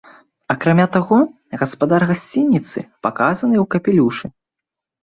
Акрамя 0.53 0.87
таго, 0.95 1.19
гаспадар 1.63 2.01
гасцініцы 2.13 2.79
паказаны 3.09 3.55
ў 3.63 3.65
капелюшы. 3.77 4.27